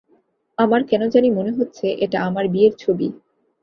আমার 0.57 0.81
কেন 0.83 1.01
জানি 1.09 1.29
মনে 1.31 1.51
হচ্ছে, 1.51 1.85
এটা 1.95 2.17
আমার 2.21 2.45
বিয়ের 2.47 2.73
ছবি। 2.79 3.07